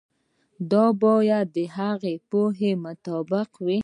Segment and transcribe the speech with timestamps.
[0.71, 3.79] دا باید د هغه د پوهې مطابق وي.